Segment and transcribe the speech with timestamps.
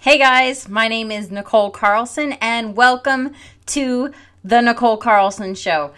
[0.00, 3.32] Hey guys, my name is Nicole Carlson, and welcome
[3.66, 4.12] to
[4.44, 5.92] The Nicole Carlson Show.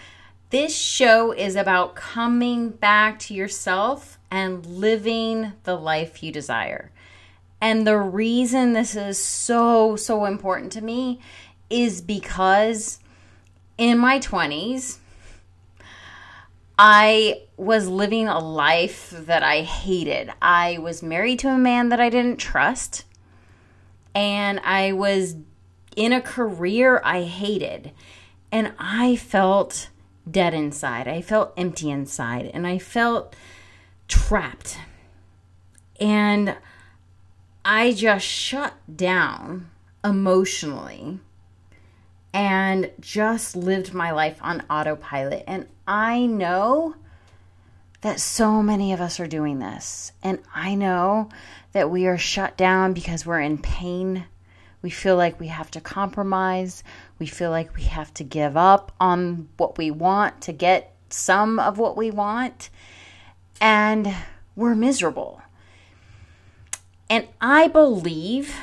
[0.48, 6.90] This show is about coming back to yourself and living the life you desire.
[7.60, 11.20] And the reason this is so, so important to me
[11.68, 13.00] is because
[13.76, 14.96] in my 20s,
[16.78, 20.32] I was living a life that I hated.
[20.40, 23.04] I was married to a man that I didn't trust
[24.14, 25.36] and I was
[25.96, 27.92] in a career I hated.
[28.52, 29.90] And I felt
[30.28, 31.06] dead inside.
[31.06, 32.50] I felt empty inside.
[32.52, 33.34] And I felt
[34.08, 34.78] trapped.
[36.00, 36.56] And
[37.64, 39.70] I just shut down
[40.04, 41.20] emotionally
[42.32, 45.44] and just lived my life on autopilot.
[45.46, 46.94] And I know
[48.00, 50.12] that so many of us are doing this.
[50.22, 51.28] And I know
[51.72, 54.24] that we are shut down because we're in pain.
[54.82, 56.82] We feel like we have to compromise.
[57.18, 61.58] We feel like we have to give up on what we want to get some
[61.58, 62.70] of what we want.
[63.60, 64.14] And
[64.56, 65.42] we're miserable.
[67.10, 68.54] And I believe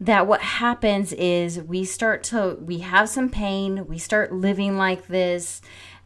[0.00, 5.08] that what happens is we start to, we have some pain, we start living like
[5.08, 5.60] this,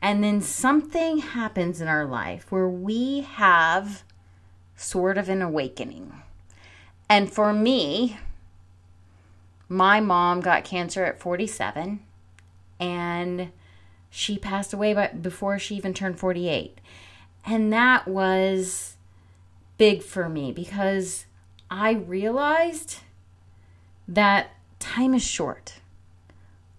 [0.04, 4.04] and then something happens in our life where we have
[4.76, 6.12] sort of an awakening.
[7.08, 8.18] And for me,
[9.66, 12.00] my mom got cancer at 47
[12.78, 13.50] and
[14.10, 16.82] she passed away before she even turned 48.
[17.46, 18.96] And that was
[19.78, 21.24] big for me because
[21.70, 22.98] I realized
[24.06, 25.80] that time is short.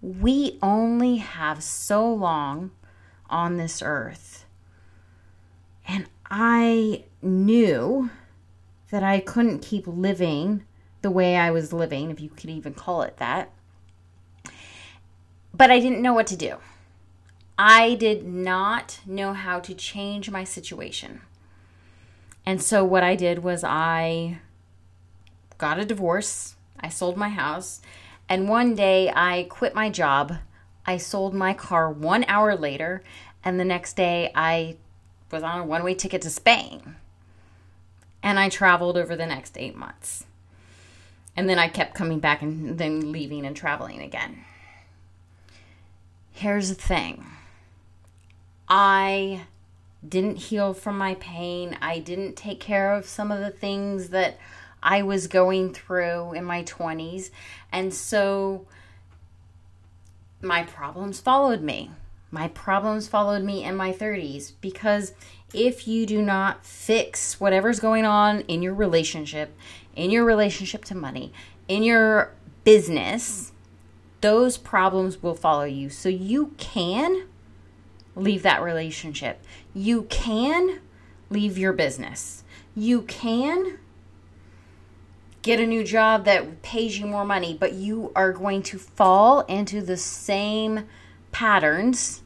[0.00, 2.70] We only have so long
[3.28, 4.46] on this earth.
[5.86, 8.10] And I knew
[8.90, 10.64] that I couldn't keep living
[11.02, 13.50] the way I was living, if you could even call it that.
[15.54, 16.56] But I didn't know what to do.
[17.58, 21.22] I did not know how to change my situation.
[22.44, 24.40] And so what I did was I
[25.58, 27.80] got a divorce, I sold my house,
[28.28, 30.34] and one day I quit my job.
[30.86, 33.02] I sold my car 1 hour later,
[33.44, 34.76] and the next day I
[35.30, 36.96] was on a one-way ticket to Spain
[38.26, 40.24] and I traveled over the next eight months.
[41.36, 44.44] And then I kept coming back and then leaving and traveling again.
[46.32, 47.24] Here's the thing
[48.68, 49.42] I
[50.06, 54.38] didn't heal from my pain, I didn't take care of some of the things that
[54.82, 57.30] I was going through in my 20s.
[57.70, 58.66] And so
[60.46, 61.90] my problems followed me.
[62.30, 65.14] My problems followed me in my 30s because
[65.54, 69.56] if you do not fix whatever's going on in your relationship,
[69.94, 71.32] in your relationship to money,
[71.68, 72.32] in your
[72.64, 73.52] business,
[74.20, 75.88] those problems will follow you.
[75.88, 77.26] So you can
[78.14, 79.42] leave that relationship.
[79.74, 80.80] You can
[81.30, 82.42] leave your business.
[82.74, 83.78] You can
[85.46, 89.42] get a new job that pays you more money, but you are going to fall
[89.42, 90.84] into the same
[91.30, 92.20] patterns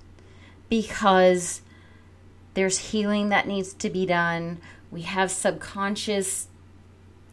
[0.71, 1.61] because
[2.55, 4.59] there's healing that needs to be done.
[4.91, 6.49] We have subconscious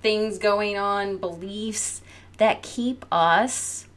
[0.01, 2.01] things going on, beliefs
[2.37, 3.87] that keep us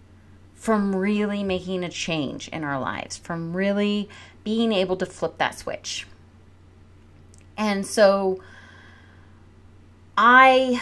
[0.54, 4.08] from really making a change in our lives, from really
[4.44, 6.06] being able to flip that switch.
[7.56, 8.40] And so
[10.16, 10.80] I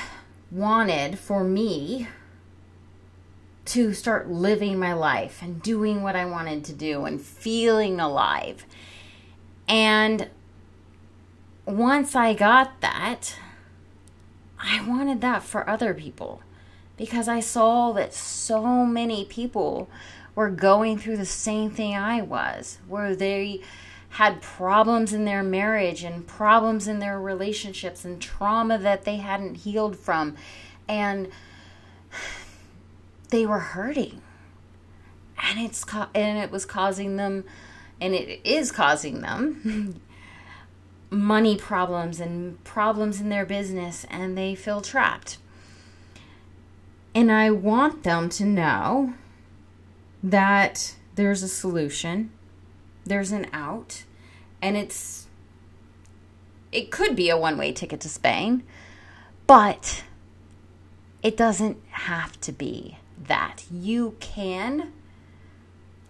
[0.50, 2.08] wanted for me
[3.66, 8.64] to start living my life and doing what I wanted to do and feeling alive.
[9.68, 10.28] And
[11.66, 13.36] once I got that,
[14.58, 16.42] I wanted that for other people
[16.96, 19.88] because I saw that so many people
[20.34, 23.60] were going through the same thing I was, where they
[24.10, 29.56] had problems in their marriage and problems in their relationships and trauma that they hadn't
[29.56, 30.36] healed from.
[30.88, 31.28] And
[33.30, 34.20] they were hurting.
[35.42, 35.84] And it's
[36.14, 37.44] and it was causing them
[38.00, 40.00] and it is causing them
[41.10, 45.38] money problems and problems in their business and they feel trapped.
[47.14, 49.14] And I want them to know
[50.22, 52.30] that there's a solution,
[53.08, 54.04] there's an out,
[54.62, 55.26] and it's
[56.70, 58.62] it could be a one-way ticket to Spain,
[59.46, 60.04] but
[61.22, 63.64] it doesn't have to be that.
[63.70, 64.92] You can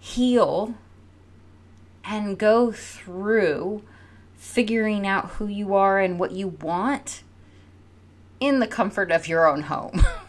[0.00, 0.74] heal
[2.04, 3.82] and go through
[4.36, 7.22] figuring out who you are and what you want
[8.40, 10.04] in the comfort of your own home.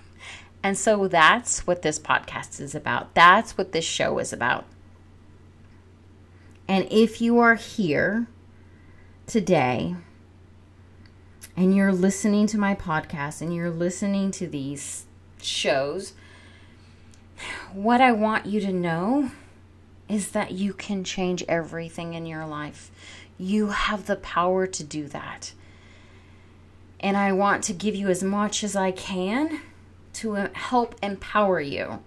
[0.64, 3.14] And so that's what this podcast is about.
[3.14, 4.66] That's what this show is about.
[6.70, 8.28] And if you are here
[9.26, 9.96] today
[11.58, 15.08] and you're listening to my podcast and you're listening to these
[15.42, 16.14] shows,
[17.74, 19.32] what I want you to know
[20.08, 22.92] is that you can change everything in your life.
[23.40, 25.54] You have the power to do that.
[27.00, 29.62] And I want to give you as much as I can
[30.14, 32.04] to uh, help empower you.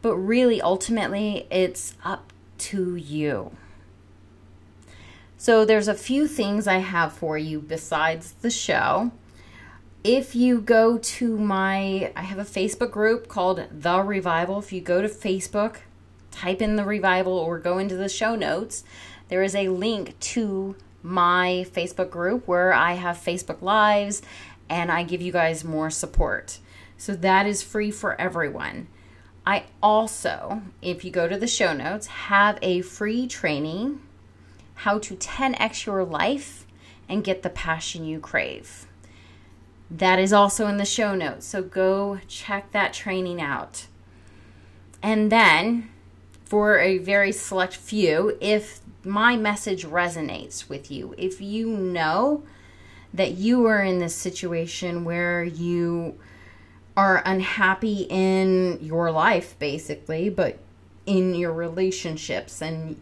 [0.00, 3.50] But really, ultimately, it's up to you.
[5.40, 9.10] So, there's a few things I have for you besides the show.
[10.04, 14.58] If you go to my, I have a Facebook group called The Revival.
[14.58, 15.76] If you go to Facebook,
[16.30, 18.84] type in The Revival or go into the show notes,
[19.28, 24.20] there is a link to my Facebook group where I have Facebook Lives
[24.68, 26.58] and I give you guys more support.
[26.98, 28.88] So that is free for everyone.
[29.46, 34.00] I also, if you go to the show notes, have a free training
[34.84, 36.66] how to 10x your life
[37.08, 38.86] and get the passion you crave.
[39.90, 41.46] That is also in the show notes.
[41.46, 43.86] So go check that training out.
[45.02, 45.90] And then,
[46.44, 52.42] for a very select few, if my message resonates with you, if you know
[53.12, 56.18] that you are in this situation where you
[56.96, 60.58] are unhappy in your life, basically, but
[61.06, 63.00] in your relationships and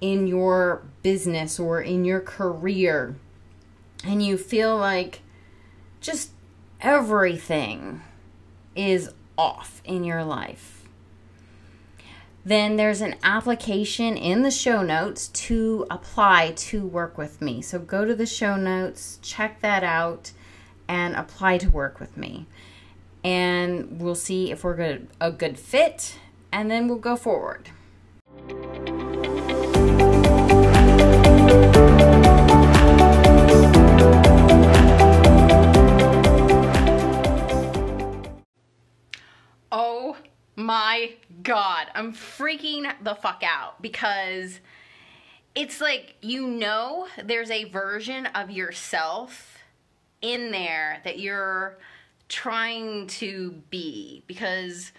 [0.00, 3.16] in your business or in your career,
[4.04, 5.20] and you feel like
[6.00, 6.30] just
[6.80, 8.00] everything
[8.74, 10.88] is off in your life,
[12.44, 17.60] then there's an application in the show notes to apply to work with me.
[17.60, 20.32] So go to the show notes, check that out,
[20.88, 22.46] and apply to work with me
[23.22, 26.16] and we'll see if we're good, a good fit,
[26.52, 27.70] and then we'll go forward.
[40.60, 44.60] My god, I'm freaking the fuck out because
[45.54, 49.58] it's like you know there's a version of yourself
[50.22, 51.78] in there that you're
[52.28, 54.92] trying to be because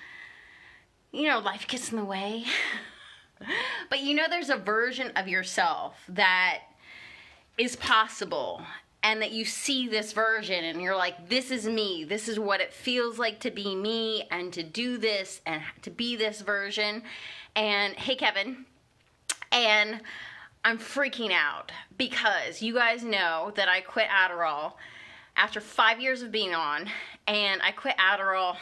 [1.12, 2.46] you know life gets in the way.
[3.90, 6.60] But you know there's a version of yourself that
[7.58, 8.62] is possible
[9.04, 12.62] and that you see this version and you're like this is me this is what
[12.62, 17.02] it feels like to be me and to do this and to be this version
[17.56, 18.66] and hey kevin
[19.52, 20.02] and
[20.64, 24.74] i'm freaking out because you guys know that i quit adderall
[25.36, 26.90] after five years of being on,
[27.28, 28.58] and I quit Adderall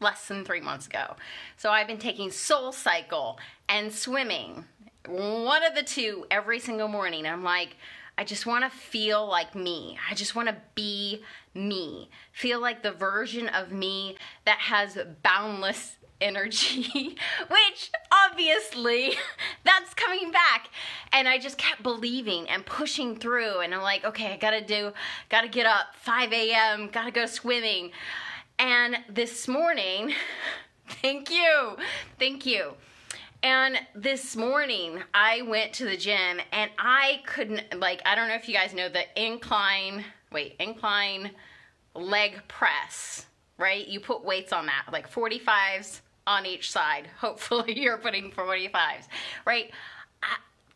[0.00, 1.16] less than three months ago.
[1.56, 4.64] So I've been taking Soul Cycle and swimming,
[5.08, 7.26] one of the two every single morning.
[7.26, 7.76] I'm like,
[8.18, 9.98] I just want to feel like me.
[10.10, 11.22] I just want to be
[11.54, 12.08] me.
[12.32, 14.16] Feel like the version of me
[14.46, 17.16] that has boundless energy,
[17.48, 19.14] which obviously
[19.64, 20.70] that's coming back.
[21.12, 23.60] And I just kept believing and pushing through.
[23.60, 24.92] And I'm like, okay, I gotta do,
[25.28, 27.92] gotta get up 5 a.m., gotta go swimming.
[28.58, 30.14] And this morning,
[30.88, 31.76] thank you,
[32.18, 32.72] thank you.
[33.46, 38.34] And this morning, I went to the gym and I couldn't, like, I don't know
[38.34, 41.30] if you guys know the incline, wait, incline
[41.94, 43.26] leg press,
[43.56, 43.86] right?
[43.86, 47.08] You put weights on that, like 45s, on each side.
[47.18, 49.06] Hopefully you're putting 45s,
[49.46, 49.70] right?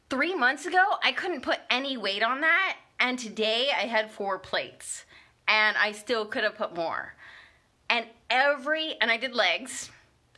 [0.09, 2.77] three months ago, I couldn't put any weight on that.
[3.01, 5.07] And today I had four plates
[5.49, 7.17] and I still could have put more.
[7.89, 9.91] And every, and I did legs.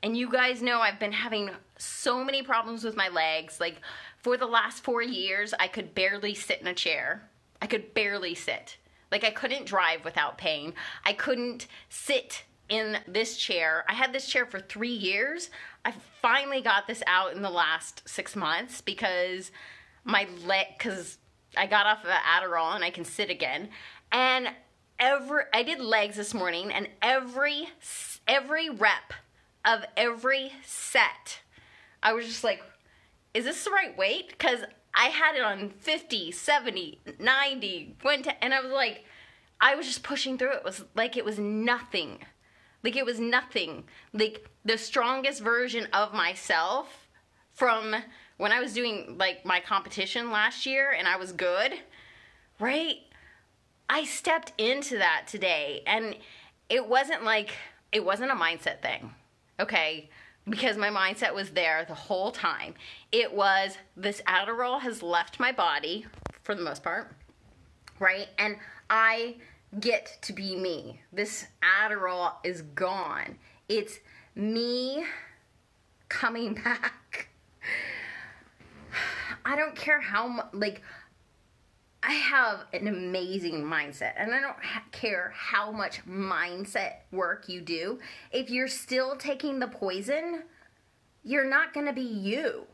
[0.02, 1.50] And you guys know I've been having
[1.82, 3.60] so many problems with my legs.
[3.60, 3.80] Like
[4.18, 7.28] for the last four years, I could barely sit in a chair.
[7.60, 8.76] I could barely sit.
[9.10, 10.74] Like I couldn't drive without pain.
[11.04, 13.84] I couldn't sit in this chair.
[13.88, 15.50] I had this chair for three years.
[15.84, 19.50] I finally got this out in the last six months because
[20.04, 21.18] my leg, because
[21.56, 23.68] I got off of Adderall and I can sit again.
[24.10, 24.48] And
[24.98, 27.68] every, I did legs this morning and every,
[28.26, 29.12] every rep
[29.64, 31.40] of every set,
[32.02, 32.62] I was just like,
[33.34, 34.28] is this the right weight?
[34.30, 34.60] Because
[34.94, 39.04] I had it on 50, 70, 90, went to, and I was like,
[39.60, 40.54] I was just pushing through.
[40.54, 42.18] It was like it was nothing.
[42.82, 43.84] Like it was nothing.
[44.12, 47.08] Like the strongest version of myself
[47.52, 47.94] from
[48.38, 51.74] when I was doing like my competition last year and I was good,
[52.58, 52.96] right?
[53.88, 56.16] I stepped into that today and
[56.68, 57.50] it wasn't like
[57.92, 59.14] it wasn't a mindset thing.
[59.60, 60.10] Okay?
[60.48, 62.74] Because my mindset was there the whole time.
[63.12, 66.06] It was this Adderall has left my body
[66.42, 67.12] for the most part,
[68.00, 68.28] right?
[68.38, 68.56] And
[68.90, 69.36] I
[69.78, 71.00] get to be me.
[71.12, 73.38] This Adderall is gone.
[73.68, 73.98] It's
[74.34, 75.04] me
[76.08, 77.28] coming back.
[79.44, 80.82] I don't care how like,
[82.04, 84.56] I have an amazing mindset, and I don't
[84.90, 88.00] care how much mindset work you do.
[88.32, 90.42] If you're still taking the poison,
[91.22, 92.66] you're not going to be you.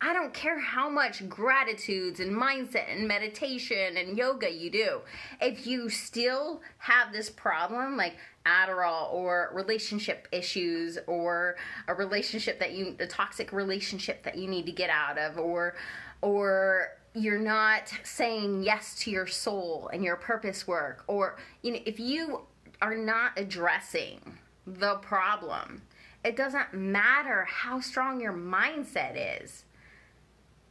[0.00, 5.00] I don't care how much gratitudes and mindset and meditation and yoga you do.
[5.40, 11.56] If you still have this problem, like Adderall or relationship issues or
[11.88, 15.76] a relationship that you, a toxic relationship that you need to get out of, or,
[16.20, 21.78] or, you're not saying yes to your soul and your purpose work or you know
[21.86, 22.42] if you
[22.82, 24.20] are not addressing
[24.66, 25.82] the problem
[26.26, 29.64] it doesn't matter how strong your mindset is.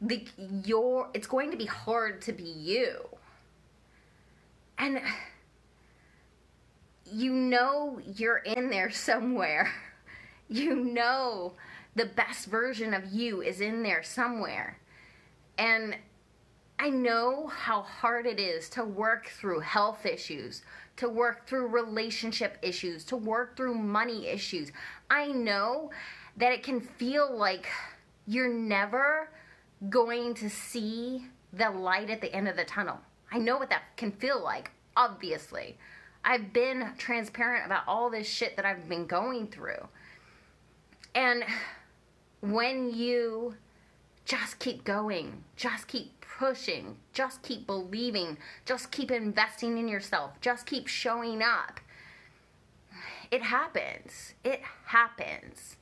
[0.02, 0.26] The
[0.66, 3.08] your it's going to be hard to be you.
[4.76, 5.00] And
[7.10, 9.72] you know you're in there somewhere.
[10.48, 11.54] You know
[11.96, 14.78] the best version of you is in there somewhere.
[15.58, 15.96] And
[16.78, 20.62] I know how hard it is to work through health issues,
[20.96, 24.72] to work through relationship issues, to work through money issues.
[25.10, 25.90] I know
[26.36, 27.66] that it can feel like
[28.26, 29.30] you're never
[29.88, 32.98] going to see the light at the end of the tunnel.
[33.32, 35.78] I know what that can feel like, obviously.
[36.24, 39.88] I've been transparent about all this shit that I've been going through.
[41.14, 41.44] And
[42.40, 43.54] when you
[44.24, 50.66] just keep going, just keep pushing, just keep believing, just keep investing in yourself, just
[50.66, 51.80] keep showing up.
[53.30, 54.34] It happens.
[54.44, 55.76] It happens.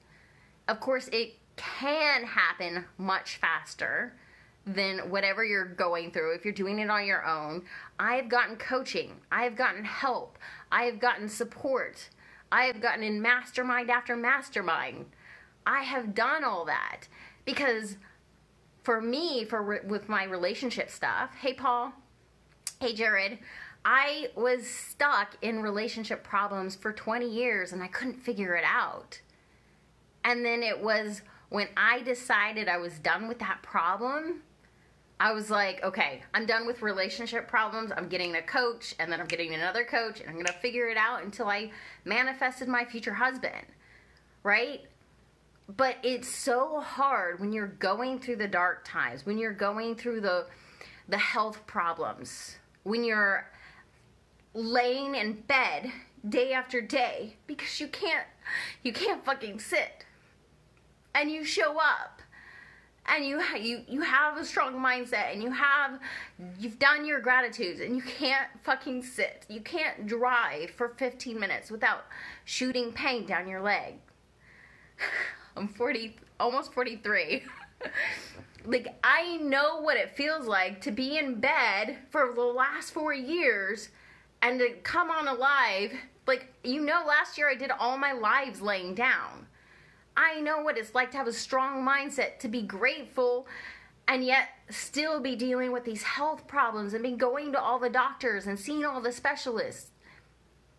[0.67, 4.15] Of course, it can happen much faster
[4.67, 7.63] than whatever you're going through if you're doing it on your own.
[7.99, 10.39] I have gotten coaching, I have gotten help,
[10.73, 12.09] I have gotten support,
[12.51, 15.07] I have gotten in mastermind after mastermind.
[15.67, 17.09] I have done all that
[17.45, 17.97] because
[18.85, 21.93] for me for with my relationship stuff hey paul
[22.81, 23.39] hey jared
[23.85, 29.21] i was stuck in relationship problems for 20 years and i couldn't figure it out
[30.23, 34.43] and then it was when i decided i was done with that problem
[35.21, 37.93] I was like, okay, I'm done with relationship problems.
[37.97, 40.97] I'm getting a coach, and then I'm getting another coach, and I'm gonna figure it
[40.97, 41.71] out until I
[42.05, 43.67] manifested my future husband,
[44.43, 44.83] right?
[45.69, 50.21] But it's so hard when you're going through the dark times when you're going through
[50.21, 50.47] the
[51.09, 53.51] the health problems when you're
[54.55, 55.91] laying in bed
[56.29, 58.27] day after day because you can't
[58.83, 60.07] you can't fucking sit.
[61.15, 62.23] And you show up
[63.07, 65.99] and you you you have a strong mindset and you have
[66.59, 69.45] you've done your gratitudes and you can't fucking sit.
[69.49, 72.05] You can't drive for 15 minutes without
[72.45, 73.95] shooting pain down your leg
[75.57, 77.43] I'm 40, almost 43.
[78.65, 83.13] like, I know what it feels like to be in bed for the last four
[83.13, 83.91] years
[84.43, 85.93] and to come on alive.
[86.27, 89.47] Like, you know, last year I did all my lives laying down.
[90.17, 93.47] I know what it's like to have a strong mindset, to be grateful,
[94.07, 97.91] and yet still be dealing with these health problems and be going to all the
[97.91, 99.91] doctors and seeing all the specialists.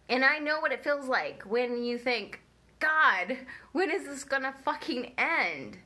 [0.08, 2.42] And I know what it feels like when you think,
[2.86, 3.38] God,
[3.72, 5.78] when is this gonna fucking end?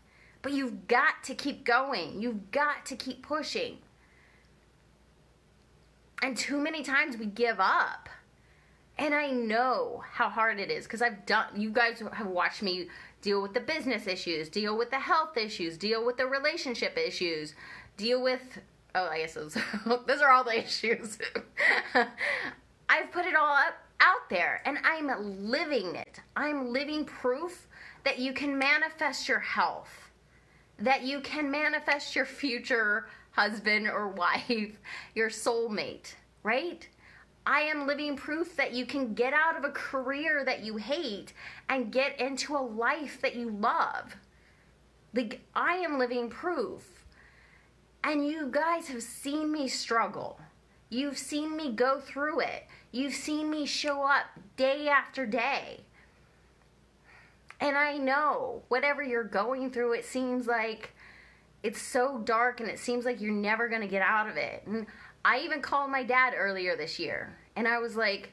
[0.41, 2.22] But you've got to keep going.
[2.22, 3.77] You've got to keep pushing.
[6.22, 8.10] And too many times we give up.
[8.98, 12.88] And I know how hard it is because I've done, you guys have watched me
[13.22, 17.53] deal with the business issues, deal with the health issues, deal with the relationship issues,
[17.96, 18.41] deal with,
[18.94, 19.58] oh, I guess those,
[20.06, 21.18] those are all the issues.
[22.89, 26.20] I've put it all up out there and I'm living it.
[26.36, 27.68] I'm living proof
[28.03, 30.10] that you can manifest your health,
[30.79, 34.79] that you can manifest your future husband or wife,
[35.15, 36.13] your soulmate,
[36.44, 36.88] right?
[37.46, 41.34] I am living proof that you can get out of a career that you hate
[41.68, 44.15] and get into a life that you love.
[45.15, 47.06] Like, I am living proof.
[48.03, 50.39] And you guys have seen me struggle.
[50.89, 52.65] You've seen me go through it.
[52.91, 54.25] You've seen me show up
[54.58, 55.81] day after day.
[57.60, 60.93] And I know whatever you're going through, it seems like
[61.62, 64.63] it's so dark and it seems like you're never going to get out of it.
[64.65, 64.88] And
[65.25, 68.31] I even called my dad earlier this year and I was like,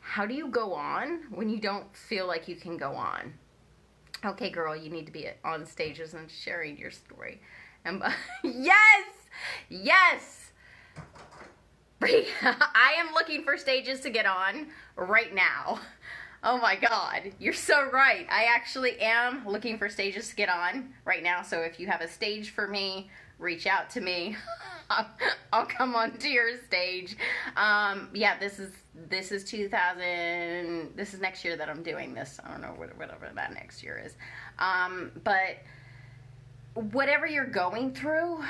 [0.00, 3.32] how do you go on when you don't feel like you can go on?
[4.24, 7.40] Okay, girl, you need to be on stages and sharing your story.
[7.84, 8.02] And
[8.44, 9.06] yes,
[9.70, 10.43] yes.
[12.42, 15.80] I am looking for stages to get on right now.
[16.42, 18.26] Oh my god, you're so right.
[18.30, 21.42] I actually am looking for stages to get on right now.
[21.42, 24.36] So if you have a stage for me, reach out to me.
[25.52, 27.16] I'll come onto your stage.
[27.56, 28.72] Um, yeah, this is
[29.08, 30.92] this is 2000.
[30.94, 32.38] This is next year that I'm doing this.
[32.44, 34.14] I don't know whatever that next year is.
[34.58, 35.58] Um, but
[36.92, 38.42] whatever you're going through,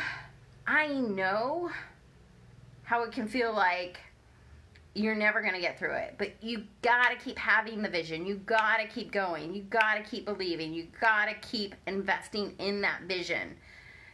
[0.67, 1.71] I know
[2.95, 3.99] how it can feel like
[4.95, 6.15] you're never going to get through it.
[6.17, 8.25] But you got to keep having the vision.
[8.25, 9.53] You got to keep going.
[9.53, 10.73] You got to keep believing.
[10.73, 13.57] You got to keep investing in that vision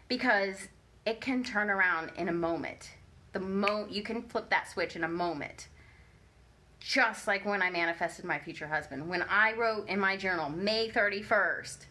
[0.08, 0.68] because
[1.04, 2.92] it can turn around in a moment.
[3.32, 5.68] The mo you can flip that switch in a moment.
[6.80, 9.06] Just like when I manifested my future husband.
[9.10, 11.84] When I wrote in my journal May 31st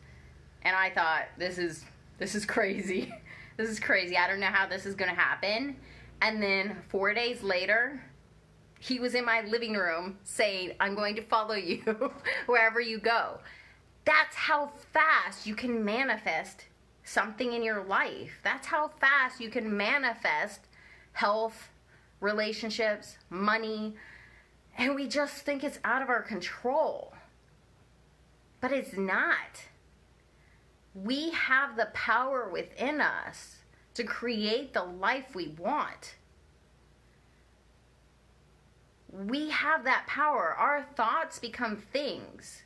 [0.63, 1.85] and I thought this is
[2.17, 3.13] this is crazy.
[3.57, 4.17] this is crazy.
[4.17, 5.75] I don't know how this is going to happen.
[6.21, 8.03] And then 4 days later,
[8.79, 11.81] he was in my living room saying, I'm going to follow you
[12.45, 13.39] wherever you go.
[14.05, 16.65] That's how fast you can manifest
[17.03, 18.39] something in your life.
[18.43, 20.61] That's how fast you can manifest
[21.13, 21.69] health,
[22.21, 23.95] relationships, money,
[24.77, 27.13] and we just think it's out of our control.
[28.61, 29.65] But it's not.
[30.95, 33.57] We have the power within us
[33.99, 36.15] to create the life we want
[39.11, 40.55] we have that power.
[40.57, 42.63] Our thoughts become things.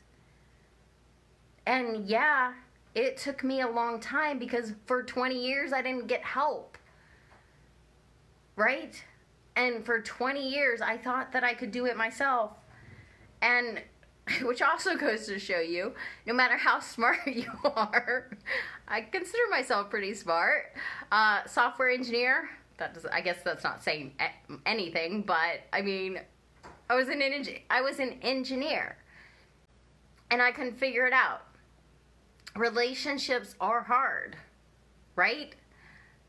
[1.66, 2.52] And yeah,
[2.94, 6.76] it took me a long time because for 20 years I didn't get help.
[8.56, 9.02] Right?
[9.56, 12.52] And for 20 years I thought that I could do it myself.
[13.40, 13.80] And
[14.42, 15.92] which also goes to show you
[16.26, 18.30] no matter how smart you are,
[18.88, 20.74] I consider myself pretty smart.
[21.12, 24.12] Uh, software engineer, that does, I guess that's not saying
[24.66, 26.20] anything, but I mean,
[26.88, 27.60] I was an engineer.
[27.70, 28.96] I was an engineer,
[30.30, 31.42] and I couldn't figure it out.
[32.56, 34.36] Relationships are hard,
[35.16, 35.54] right?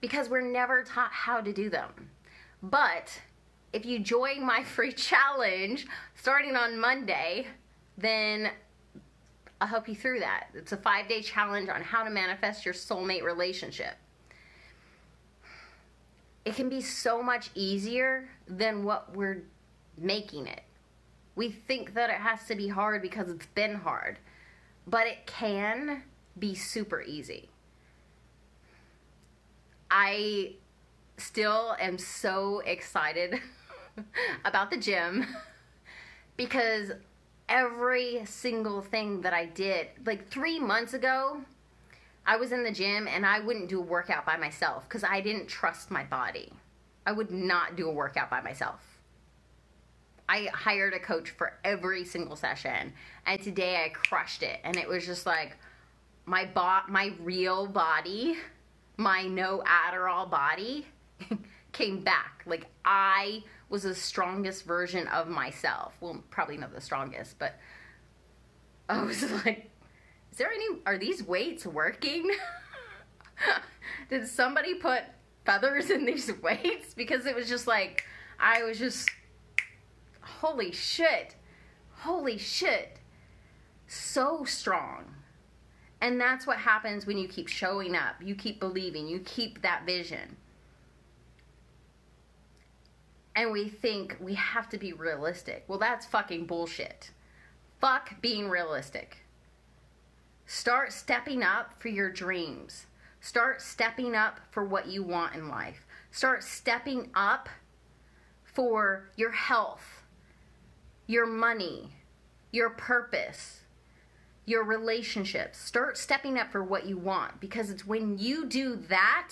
[0.02, 2.10] Because we're never taught how to do them.
[2.64, 3.22] But
[3.74, 7.48] if you join my free challenge starting on Monday,
[7.98, 8.50] then
[9.62, 10.48] I'll help you through that.
[10.54, 13.96] It's a five day challenge on how to manifest your soulmate relationship.
[16.44, 19.44] It can be so much easier than what we're
[19.98, 20.62] making it.
[21.36, 24.20] We think that it has to be hard because it's been hard,
[24.86, 26.04] but it can
[26.38, 27.50] be super easy.
[29.90, 30.54] I
[31.18, 33.40] still am so excited
[34.46, 35.26] about the gym
[36.38, 36.92] because
[37.50, 41.42] every single thing that I did, like three months ago,
[42.26, 45.22] I was in the gym and I wouldn't do a workout by myself because I
[45.22, 46.52] didn't trust my body.
[47.06, 48.82] I would not do a workout by myself.
[50.28, 52.94] I hired a coach for every single session,
[53.28, 54.60] and today I crushed it.
[54.64, 55.56] And it was just like
[56.26, 58.38] my bot, my real body,
[58.98, 60.88] my no Adderall body,
[61.74, 62.42] came back.
[62.48, 65.94] Like I was the strongest version of myself.
[66.02, 67.60] Well, probably not the strongest, but
[68.90, 69.72] I was like,
[70.32, 70.66] is there any?
[70.86, 72.30] Are these weights working?
[74.10, 75.04] Did somebody put
[75.46, 76.94] feathers in these weights?
[76.94, 78.04] Because it was just like
[78.40, 79.10] I was just
[80.22, 81.36] holy shit,
[81.92, 83.00] holy shit,
[83.88, 85.06] so strong.
[86.02, 89.86] And that's what happens when you keep showing up, you keep believing, you keep that
[89.86, 90.36] vision.
[93.36, 95.66] And we think we have to be realistic.
[95.68, 97.12] Well, that's fucking bullshit.
[97.82, 99.18] Fuck being realistic.
[100.46, 102.86] Start stepping up for your dreams.
[103.20, 105.86] Start stepping up for what you want in life.
[106.12, 107.50] Start stepping up
[108.44, 110.06] for your health
[111.08, 111.92] your money,
[112.52, 113.62] your purpose,
[114.46, 115.60] your relationships.
[115.60, 119.32] Start stepping up for what you want because it's when you do that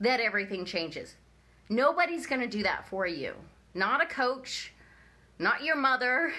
[0.00, 1.16] that everything changes.
[1.68, 3.34] Nobody's going to do that for you.
[3.74, 4.72] Not a coach,
[5.38, 6.32] not your mother,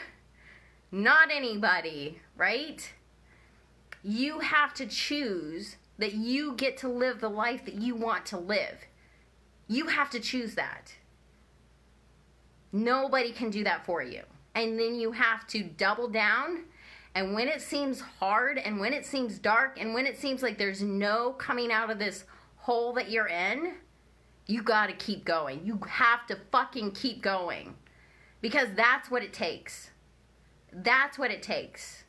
[0.92, 2.90] not anybody, right?
[4.04, 8.38] You have to choose that you get to live the life that you want to
[8.38, 8.78] live.
[9.68, 10.94] You have to choose that.
[12.72, 14.22] Nobody can do that for you.
[14.56, 16.64] And then you have to double down.
[17.16, 20.58] And when it seems hard and when it seems dark and when it seems like
[20.58, 22.26] there's no coming out of this
[22.58, 23.74] hole that you're in,
[24.48, 25.62] you got to keep going.
[25.66, 27.76] You have to fucking keep going.
[28.42, 29.90] because that's what it takes.
[30.72, 32.04] That's what it takes.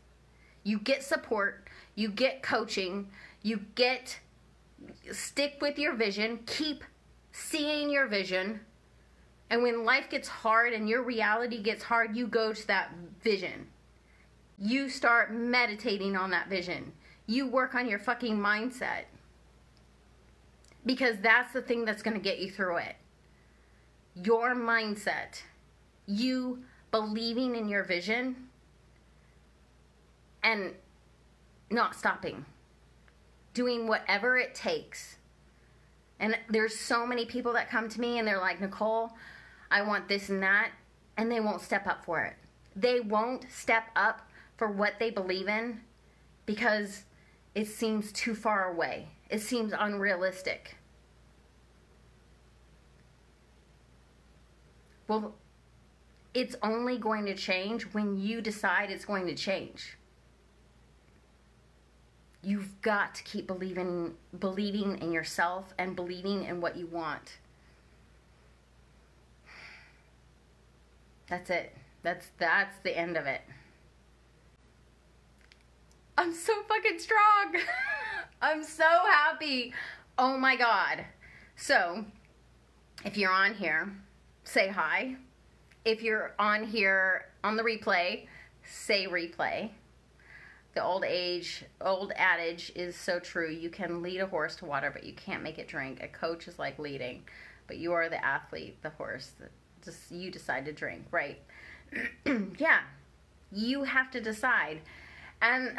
[0.62, 3.08] You get support, you get coaching,
[3.42, 4.20] you get
[5.10, 6.84] stick with your vision, keep
[7.32, 8.60] seeing your vision.
[9.50, 13.68] And when life gets hard and your reality gets hard, you go to that vision.
[14.58, 16.92] You start meditating on that vision.
[17.26, 19.04] You work on your fucking mindset.
[20.86, 22.96] Because that's the thing that's going to get you through it.
[24.14, 25.42] Your mindset.
[26.06, 28.48] You believing in your vision
[30.42, 30.72] and
[31.70, 32.44] not stopping.
[33.54, 35.16] Doing whatever it takes.
[36.20, 39.12] And there's so many people that come to me and they're like, Nicole,
[39.70, 40.70] I want this and that.
[41.16, 42.34] And they won't step up for it.
[42.74, 45.80] They won't step up for what they believe in
[46.46, 47.04] because
[47.54, 49.08] it seems too far away.
[49.28, 50.76] It seems unrealistic.
[55.06, 55.34] Well,
[56.34, 59.96] it's only going to change when you decide it's going to change.
[62.42, 67.38] You've got to keep believing believing in yourself and believing in what you want.
[71.28, 71.76] That's it.
[72.02, 73.42] That's that's the end of it.
[76.16, 77.54] I'm so fucking strong.
[78.40, 79.72] I'm so happy.
[80.16, 81.04] Oh my god.
[81.56, 82.04] So,
[83.04, 83.92] if you're on here,
[84.44, 85.16] say hi.
[85.84, 88.26] If you're on here on the replay,
[88.64, 89.70] say replay.
[90.74, 93.50] The old age, old adage is so true.
[93.50, 96.00] You can lead a horse to water, but you can't make it drink.
[96.00, 97.24] A coach is like leading,
[97.66, 99.50] but you are the athlete, the horse that
[99.84, 101.40] just you decide to drink, right?
[102.58, 102.80] yeah.
[103.50, 104.80] You have to decide.
[105.42, 105.76] And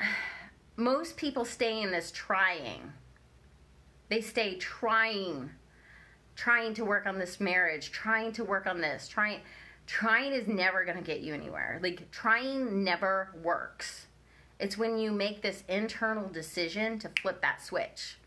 [0.80, 2.94] most people stay in this trying.
[4.10, 5.52] They stay trying,
[6.36, 9.42] trying to work on this marriage, trying to work on this, trying.
[9.86, 11.80] Trying is never going to get you anywhere.
[11.82, 14.06] Like, trying never works.
[14.60, 18.20] It's when you make this internal decision to flip that switch.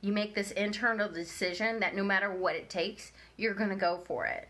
[0.00, 4.02] You make this internal decision that no matter what it takes, you're going to go
[4.06, 4.48] for it,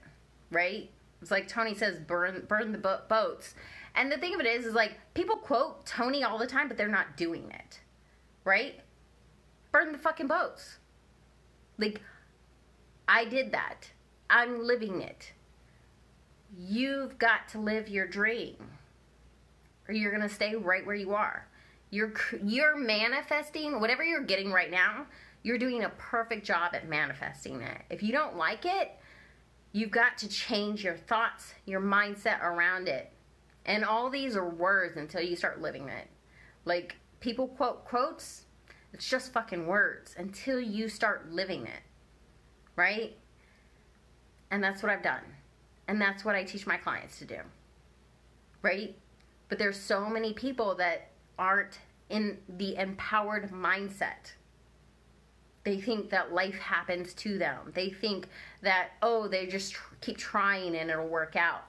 [0.50, 0.90] right?
[1.22, 3.54] It's like Tony says, burn burn the bo- boats.
[3.96, 6.76] And the thing of it is, is like people quote Tony all the time, but
[6.76, 7.80] they're not doing it,
[8.44, 8.78] right?
[9.72, 10.78] Burn the fucking boats.
[11.78, 12.02] Like,
[13.08, 13.90] I did that.
[14.28, 15.32] I'm living it.
[16.56, 18.56] You've got to live your dream,
[19.88, 21.46] or you're gonna stay right where you are.
[21.90, 22.12] You're
[22.44, 25.06] you're manifesting whatever you're getting right now.
[25.42, 27.82] You're doing a perfect job at manifesting it.
[27.88, 28.92] If you don't like it,
[29.72, 33.12] you've got to change your thoughts, your mindset around it
[33.66, 36.06] and all these are words until you start living it.
[36.64, 38.44] Like people quote quotes,
[38.92, 41.82] it's just fucking words until you start living it.
[42.76, 43.16] Right?
[44.50, 45.22] And that's what I've done.
[45.88, 47.38] And that's what I teach my clients to do.
[48.62, 48.96] Right?
[49.48, 54.32] But there's so many people that aren't in the empowered mindset.
[55.64, 57.72] They think that life happens to them.
[57.74, 58.28] They think
[58.62, 61.64] that, oh, they just tr- keep trying and it'll work out.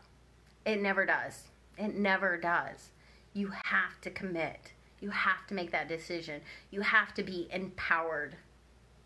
[0.66, 1.48] It never does.
[1.78, 2.90] It never does.
[3.34, 4.74] You have to commit.
[5.00, 6.42] You have to make that decision.
[6.72, 8.36] You have to be empowered,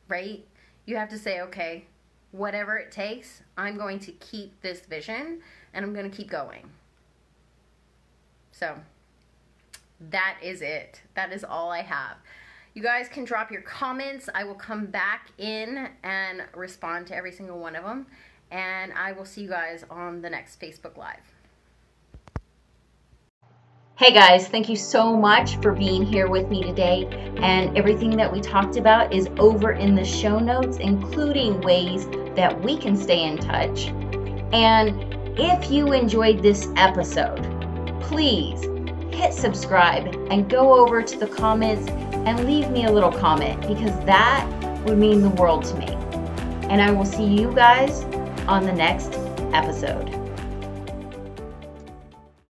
[0.07, 0.45] right?
[0.85, 1.85] You have to say, okay,
[2.31, 5.41] whatever it takes, I'm going to keep this vision
[5.73, 6.69] and I'm going to keep going.
[8.51, 8.75] So,
[10.09, 11.01] that is it.
[11.15, 12.17] That is all I have.
[12.73, 14.29] You guys can drop your comments.
[14.33, 18.07] I will come back in and respond to every single one of them.
[18.49, 21.33] And I will see you guys on the next Facebook Live.
[23.97, 27.05] Hey guys, thank you so much for being here with me today.
[27.37, 32.59] And everything that we talked about is over in the show notes, including ways that
[32.63, 33.89] we can stay in touch.
[34.53, 34.95] And
[35.39, 37.43] if you enjoyed this episode,
[38.01, 38.63] please
[39.13, 43.93] hit subscribe and go over to the comments and leave me a little comment because
[44.05, 44.47] that
[44.85, 45.93] would mean the world to me.
[46.69, 48.03] And I will see you guys
[48.47, 49.13] on the next
[49.53, 50.20] episode.